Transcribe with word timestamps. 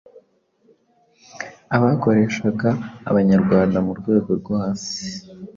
Abakoreshaga 1.75 2.69
Abanyarwanda 3.09 3.77
mu 3.85 3.91
rwego 3.99 4.29
rwo 4.39 4.53
hasi 4.61 4.99